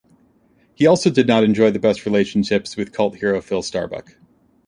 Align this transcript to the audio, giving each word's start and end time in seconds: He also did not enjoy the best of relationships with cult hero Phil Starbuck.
He 0.73 0.87
also 0.87 1.11
did 1.11 1.27
not 1.27 1.43
enjoy 1.43 1.69
the 1.69 1.77
best 1.77 1.99
of 1.99 2.05
relationships 2.07 2.75
with 2.75 2.91
cult 2.91 3.17
hero 3.17 3.39
Phil 3.39 3.61
Starbuck. 3.61 4.17